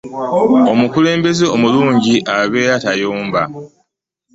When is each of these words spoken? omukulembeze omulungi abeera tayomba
omukulembeze 0.71 1.45
omulungi 1.55 2.15
abeera 2.37 2.75
tayomba 2.83 3.41